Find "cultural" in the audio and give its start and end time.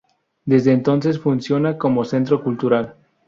2.43-2.95